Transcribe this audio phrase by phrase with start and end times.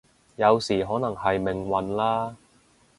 [0.35, 2.35] 有時可能係命運啦